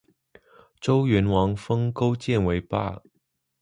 [0.79, 3.03] 周元王封勾践为伯。